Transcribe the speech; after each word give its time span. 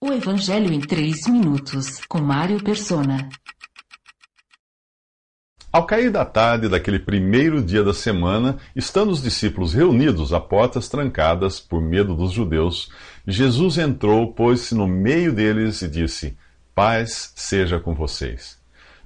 O 0.00 0.12
Evangelho 0.12 0.72
em 0.72 0.78
3 0.78 1.26
minutos, 1.26 2.00
com 2.08 2.20
Mário 2.20 2.62
Persona. 2.62 3.28
Ao 5.72 5.84
cair 5.84 6.12
da 6.12 6.24
tarde 6.24 6.68
daquele 6.68 7.00
primeiro 7.00 7.60
dia 7.60 7.82
da 7.82 7.92
semana, 7.92 8.58
estando 8.76 9.10
os 9.10 9.20
discípulos 9.20 9.74
reunidos 9.74 10.32
a 10.32 10.38
portas 10.38 10.88
trancadas 10.88 11.58
por 11.58 11.82
medo 11.82 12.14
dos 12.14 12.30
judeus, 12.30 12.92
Jesus 13.26 13.76
entrou, 13.76 14.32
pôs-se 14.32 14.72
no 14.72 14.86
meio 14.86 15.32
deles 15.32 15.82
e 15.82 15.88
disse: 15.88 16.38
Paz 16.76 17.32
seja 17.34 17.80
com 17.80 17.92
vocês. 17.92 18.56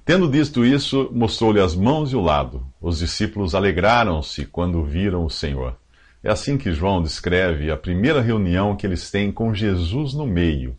Tendo 0.05 0.29
dito 0.29 0.63
isso, 0.63 1.09
mostrou-lhe 1.11 1.59
as 1.59 1.75
mãos 1.75 2.11
e 2.11 2.15
o 2.15 2.21
lado. 2.21 2.67
Os 2.79 2.99
discípulos 2.99 3.55
alegraram-se 3.55 4.45
quando 4.45 4.83
viram 4.83 5.25
o 5.25 5.29
Senhor. 5.29 5.75
É 6.23 6.31
assim 6.31 6.55
que 6.55 6.71
João 6.71 7.01
descreve 7.01 7.71
a 7.71 7.77
primeira 7.77 8.21
reunião 8.21 8.75
que 8.75 8.85
eles 8.85 9.09
têm 9.09 9.31
com 9.31 9.55
Jesus 9.55 10.13
no 10.13 10.27
meio. 10.27 10.77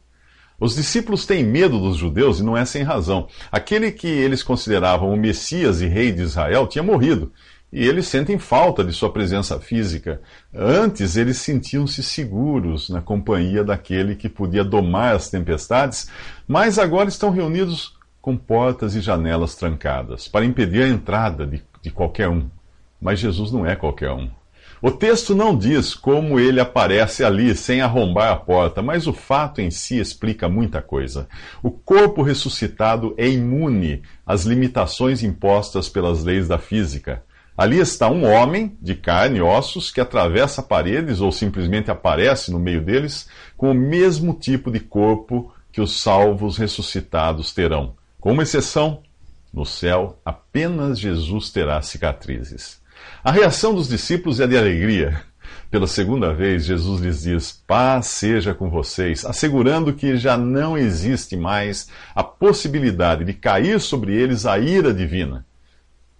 Os 0.59 0.75
discípulos 0.75 1.26
têm 1.26 1.44
medo 1.44 1.79
dos 1.79 1.96
judeus 1.96 2.40
e 2.40 2.44
não 2.44 2.57
é 2.57 2.64
sem 2.64 2.82
razão. 2.82 3.29
Aquele 3.50 3.90
que 3.90 4.07
eles 4.07 4.43
consideravam 4.43 5.12
o 5.12 5.17
Messias 5.17 5.81
e 5.81 5.86
rei 5.86 6.12
de 6.12 6.22
Israel 6.22 6.67
tinha 6.67 6.82
morrido 6.82 7.32
e 7.75 7.89
eles 7.89 8.07
sentem 8.07 8.39
falta 8.39 8.85
de 8.85 8.93
sua 8.93 9.12
presença 9.12 9.59
física. 9.59 10.22
Antes, 10.54 11.17
eles 11.17 11.39
sentiam-se 11.39 12.04
seguros 12.04 12.89
na 12.89 13.03
companhia 13.03 13.64
daquele 13.64 14.14
que 14.14 14.29
podia 14.29 14.62
domar 14.62 15.17
as 15.17 15.29
tempestades, 15.29 16.09
mas 16.46 16.79
agora 16.79 17.09
estão 17.09 17.31
reunidos 17.31 17.98
com 18.23 18.36
portas 18.36 18.95
e 18.95 19.00
janelas 19.00 19.57
trancadas 19.57 20.29
para 20.29 20.45
impedir 20.45 20.84
a 20.84 20.89
entrada 20.89 21.45
de, 21.45 21.64
de 21.82 21.90
qualquer 21.90 22.29
um. 22.29 22.48
Mas 23.00 23.18
Jesus 23.18 23.50
não 23.50 23.67
é 23.67 23.75
qualquer 23.75 24.12
um. 24.12 24.31
O 24.83 24.91
texto 24.91 25.35
não 25.35 25.57
diz 25.57 25.95
como 25.95 26.39
ele 26.39 26.61
aparece 26.61 27.25
ali 27.25 27.55
sem 27.55 27.81
arrombar 27.81 28.31
a 28.31 28.37
porta, 28.37 28.82
mas 28.82 29.07
o 29.07 29.13
fato 29.13 29.61
em 29.61 29.71
si 29.71 29.99
explica 29.99 30.49
muita 30.49 30.82
coisa. 30.82 31.29
O 31.63 31.71
corpo 31.71 32.23
ressuscitado 32.23 33.15
é 33.17 33.29
imune 33.29 34.03
às 34.27 34.45
limitações 34.45 35.23
impostas 35.23 35.89
pelas 35.89 36.25
leis 36.25 36.48
da 36.48 36.59
física. 36.59 37.23
Ali 37.57 37.79
está 37.79 38.11
um 38.11 38.25
homem 38.25 38.77
de 38.83 38.95
carne 38.97 39.39
e 39.39 39.43
ossos 39.43 39.91
que 39.91 40.01
atravessa 40.01 40.63
paredes 40.63 41.20
ou 41.20 41.31
simplesmente 41.31 41.91
aparece 41.91 42.51
no 42.51 42.59
meio 42.59 42.83
deles 42.83 43.29
com 43.57 43.70
o 43.70 43.75
mesmo 43.75 44.35
tipo 44.35 44.73
de 44.73 44.81
corpo 44.81 45.53
que 45.70 45.81
os 45.81 46.01
salvos 46.01 46.59
ressuscitados 46.59 47.53
terão. 47.53 47.95
Com 48.20 48.33
uma 48.33 48.43
exceção, 48.43 49.03
no 49.53 49.65
céu 49.65 50.19
apenas 50.25 50.98
Jesus 50.98 51.51
terá 51.51 51.81
cicatrizes. 51.81 52.83
A 53.23 53.33
reação 53.33 53.75
dos 53.75 53.89
discípulos 53.89 54.41
é 54.41 54.47
de 54.47 54.56
alegria. 54.56 55.23
Pela 55.70 55.87
segunda 55.87 56.33
vez, 56.33 56.64
Jesus 56.64 57.01
lhes 57.01 57.23
diz: 57.23 57.53
Paz 57.67 58.06
seja 58.06 58.55
com 58.55 58.70
vocês, 58.70 59.25
assegurando 59.25 59.92
que 59.92 60.17
já 60.17 60.36
não 60.36 60.78
existe 60.78 61.36
mais 61.36 61.89
a 62.14 62.23
possibilidade 62.23 63.25
de 63.25 63.33
cair 63.33 63.81
sobre 63.81 64.14
eles 64.14 64.47
a 64.47 64.59
ira 64.59 64.95
divina. 64.95 65.45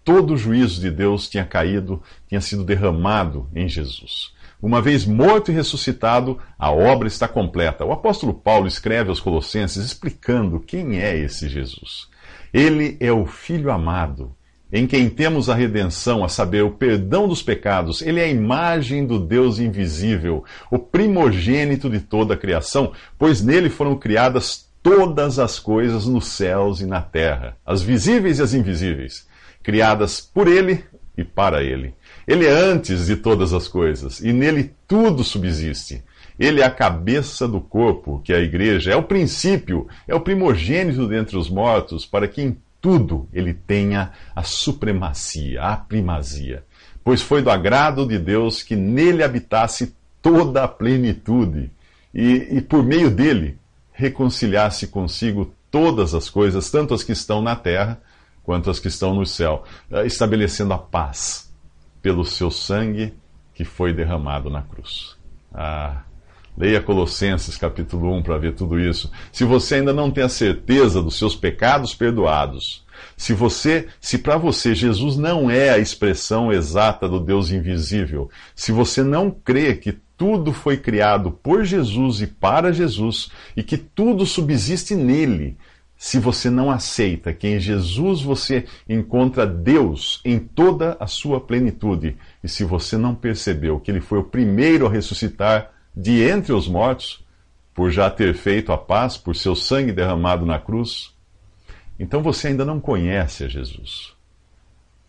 Todo 0.03 0.35
o 0.35 0.37
juízo 0.37 0.81
de 0.81 0.91
Deus 0.91 1.29
tinha 1.29 1.45
caído, 1.45 2.03
tinha 2.29 2.41
sido 2.41 2.65
derramado 2.65 3.49
em 3.55 3.69
Jesus. 3.69 4.35
Uma 4.61 4.83
vez 4.83 5.05
morto 5.05 5.51
e 5.51 5.55
ressuscitado, 5.55 6.39
a 6.59 6.73
obra 6.73 7.07
está 7.07 7.29
completa. 7.29 7.85
O 7.85 7.93
apóstolo 7.93 8.35
Paulo 8.35 8.67
escreve 8.67 9.11
aos 9.11 9.21
Colossenses 9.21 9.85
explicando 9.85 10.59
quem 10.59 11.01
é 11.01 11.17
esse 11.17 11.49
Jesus. 11.49 12.09
Ele 12.53 12.97
é 12.99 13.13
o 13.13 13.27
Filho 13.27 13.71
amado 13.71 14.35
em 14.73 14.87
quem 14.87 15.09
temos 15.09 15.49
a 15.49 15.55
redenção, 15.55 16.25
a 16.25 16.29
saber, 16.29 16.63
o 16.63 16.71
perdão 16.71 17.29
dos 17.29 17.43
pecados. 17.43 18.03
Ele 18.03 18.21
é 18.21 18.25
a 18.25 18.29
imagem 18.29 19.07
do 19.07 19.19
Deus 19.19 19.59
invisível, 19.59 20.45
o 20.71 20.79
primogênito 20.79 21.89
de 21.89 22.01
toda 22.01 22.35
a 22.35 22.37
criação, 22.37 22.93
pois 23.19 23.43
nele 23.43 23.69
foram 23.69 23.97
criadas 23.97 24.69
todas 24.83 25.39
as 25.39 25.59
coisas 25.59 26.07
nos 26.07 26.27
céus 26.27 26.81
e 26.81 26.87
na 26.87 27.01
terra, 27.01 27.57
as 27.65 27.83
visíveis 27.83 28.39
e 28.39 28.43
as 28.43 28.53
invisíveis, 28.53 29.27
criadas 29.63 30.21
por 30.21 30.47
ele 30.47 30.85
e 31.17 31.25
para 31.25 31.63
ele. 31.63 31.95
Ele 32.27 32.47
é 32.47 32.51
antes 32.51 33.07
de 33.07 33.17
todas 33.17 33.53
as 33.53 33.69
coisas 33.69 34.21
e 34.21 34.33
nele 34.33 34.75
tudo 34.87 35.25
subsiste. 35.25 36.03
Ele 36.39 36.61
é 36.61 36.65
a 36.65 36.71
cabeça 36.71 37.47
do 37.47 37.61
corpo, 37.61 38.21
que 38.25 38.33
é 38.33 38.37
a 38.37 38.41
igreja, 38.41 38.91
é 38.91 38.97
o 38.97 39.05
princípio, 39.05 39.87
é 40.07 40.15
o 40.15 40.21
primogênito 40.21 41.07
dentre 41.07 41.37
os 41.37 41.49
mortos, 41.49 42.05
para 42.05 42.27
que 42.27 42.43
em 42.43 42.57
tudo 42.85 43.27
ele 43.33 43.55
tenha 43.55 44.13
a 44.37 44.43
supremacia, 44.43 45.63
a 45.63 45.75
primazia. 45.75 46.63
Pois 47.03 47.23
foi 47.23 47.41
do 47.41 47.49
agrado 47.49 48.07
de 48.07 48.19
Deus 48.19 48.63
que 48.63 48.77
nele 48.77 49.23
habitasse 49.23 49.97
toda 50.21 50.65
a 50.65 50.69
plenitude 50.69 51.73
e, 52.13 52.59
e 52.59 52.61
por 52.61 52.85
meio 52.85 53.11
dele 53.11 53.57
reconciliasse 53.91 54.89
consigo 54.89 55.55
todas 55.71 56.13
as 56.13 56.29
coisas, 56.29 56.71
tanto 56.71 56.93
as 56.93 57.03
que 57.03 57.13
estão 57.13 57.41
na 57.41 57.57
terra 57.57 57.99
quanto 58.43 58.69
as 58.69 58.79
que 58.79 58.89
estão 58.89 59.15
no 59.15 59.25
céu, 59.25 59.65
eh, 59.91 60.05
estabelecendo 60.05 60.75
a 60.75 60.79
paz 60.79 61.51
pelo 62.03 62.23
seu 62.23 62.51
sangue 62.51 63.15
que 63.55 63.65
foi 63.65 63.95
derramado 63.95 64.51
na 64.51 64.61
cruz. 64.61 65.17
Ah, 65.55 66.03
Leia 66.57 66.81
Colossenses 66.81 67.57
capítulo 67.57 68.15
1 68.15 68.23
para 68.23 68.39
ver 68.39 68.55
tudo 68.55 68.79
isso. 68.79 69.11
Se 69.33 69.45
você 69.45 69.77
ainda 69.77 69.93
não 69.93 70.09
tem 70.09 70.23
a 70.23 70.29
certeza 70.29 71.03
dos 71.03 71.19
seus 71.19 71.35
pecados 71.35 71.95
perdoados, 71.95 72.85
se 73.17 73.33
você, 73.33 73.89
se 74.01 74.19
para 74.19 74.37
você 74.37 74.73
Jesus 74.73 75.17
não 75.17 75.51
é 75.51 75.71
a 75.71 75.79
expressão 75.79 76.53
exata 76.53 77.09
do 77.09 77.19
Deus 77.19 77.51
invisível, 77.51 78.31
se 78.55 78.71
você 78.71 79.03
não 79.03 79.33
crê 79.33 79.75
que 79.75 79.99
tudo 80.17 80.53
foi 80.53 80.77
criado 80.77 81.33
por 81.33 81.65
Jesus 81.65 82.21
e 82.21 82.29
para 82.29 82.73
Jesus 82.73 83.31
e 83.57 83.63
que 83.63 83.77
tudo 83.77 84.25
subsiste 84.25 84.95
nele, 84.95 85.57
se 85.97 86.21
você 86.21 86.51
não 86.51 86.71
aceita 86.71 87.33
que 87.33 87.49
em 87.49 87.59
Jesus 87.59 88.23
você 88.23 88.65
encontra 88.89 89.45
Deus 89.45 90.21
em 90.25 90.39
toda 90.39 90.97
a 91.01 91.07
sua 91.09 91.41
plenitude, 91.41 92.17
e 92.43 92.49
se 92.49 92.63
você 92.63 92.97
não 92.97 93.13
percebeu 93.13 93.81
que 93.81 93.91
ele 93.91 94.01
foi 94.01 94.19
o 94.19 94.25
primeiro 94.25 94.87
a 94.87 94.91
ressuscitar 94.91 95.74
de 95.97 96.23
entre 96.23 96.53
os 96.53 96.67
mortos, 96.67 97.25
por 97.75 97.91
já 97.91 98.09
ter 98.09 98.35
feito 98.35 98.73
a 98.73 98.79
paz 98.79 99.17
por 99.17 99.35
seu 99.35 99.55
sangue 99.55 99.93
derramado 99.93 100.47
na 100.47 100.59
cruz, 100.59 101.13
então 101.99 102.23
você 102.23 102.49
ainda 102.49 102.65
não 102.65 102.81
conhece 102.81 103.45
a 103.45 103.49
Jesus. 103.49 104.13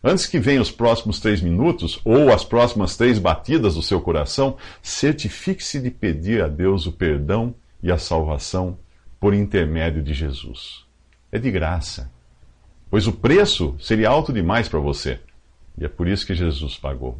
Antes 0.03 0.27
que 0.27 0.39
venham 0.39 0.61
os 0.61 0.69
próximos 0.69 1.19
três 1.19 1.41
minutos, 1.41 1.99
ou 2.05 2.31
as 2.31 2.43
próximas 2.43 2.95
três 2.95 3.17
batidas 3.17 3.73
do 3.73 3.81
seu 3.81 3.99
coração, 3.99 4.55
certifique-se 4.81 5.81
de 5.81 5.89
pedir 5.89 6.43
a 6.43 6.47
Deus 6.47 6.85
o 6.85 6.91
perdão 6.91 7.55
e 7.81 7.91
a 7.91 7.97
salvação 7.97 8.77
por 9.19 9.33
intermédio 9.33 10.03
de 10.03 10.13
Jesus. 10.13 10.85
É 11.31 11.39
de 11.39 11.49
graça, 11.49 12.11
pois 12.89 13.07
o 13.07 13.13
preço 13.13 13.75
seria 13.79 14.09
alto 14.09 14.31
demais 14.31 14.69
para 14.69 14.79
você, 14.79 15.19
e 15.75 15.83
é 15.83 15.87
por 15.87 16.07
isso 16.07 16.25
que 16.25 16.35
Jesus 16.35 16.77
pagou. 16.77 17.19